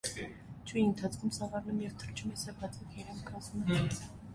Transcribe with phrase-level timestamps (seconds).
[0.69, 4.07] Չուի ընթացքում սավառնում և թռչում է սեպաձև երամ կազմած։